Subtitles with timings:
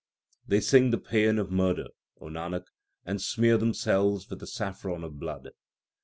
[0.47, 1.89] They sing the paean of murder,
[2.19, 2.63] O Nanak,
[3.05, 5.51] and smear themselves with the saffron of blood.